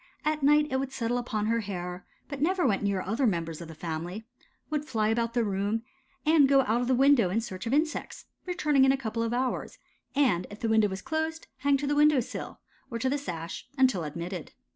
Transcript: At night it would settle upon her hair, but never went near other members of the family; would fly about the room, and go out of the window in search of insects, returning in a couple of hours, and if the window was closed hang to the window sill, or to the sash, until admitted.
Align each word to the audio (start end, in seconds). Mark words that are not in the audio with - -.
At 0.25 0.41
night 0.41 0.65
it 0.71 0.77
would 0.79 0.91
settle 0.91 1.19
upon 1.19 1.45
her 1.45 1.59
hair, 1.59 2.07
but 2.27 2.41
never 2.41 2.65
went 2.65 2.81
near 2.81 3.01
other 3.03 3.27
members 3.27 3.61
of 3.61 3.67
the 3.67 3.75
family; 3.75 4.23
would 4.71 4.83
fly 4.83 5.09
about 5.09 5.35
the 5.35 5.43
room, 5.43 5.83
and 6.25 6.49
go 6.49 6.61
out 6.61 6.81
of 6.81 6.87
the 6.87 6.95
window 6.95 7.29
in 7.29 7.39
search 7.39 7.67
of 7.67 7.71
insects, 7.75 8.25
returning 8.47 8.83
in 8.83 8.91
a 8.91 8.97
couple 8.97 9.21
of 9.21 9.31
hours, 9.31 9.77
and 10.15 10.47
if 10.49 10.59
the 10.59 10.69
window 10.69 10.87
was 10.87 11.03
closed 11.03 11.45
hang 11.57 11.77
to 11.77 11.85
the 11.85 11.93
window 11.93 12.19
sill, 12.19 12.59
or 12.89 12.97
to 12.97 13.09
the 13.11 13.17
sash, 13.19 13.67
until 13.77 14.03
admitted. 14.03 14.53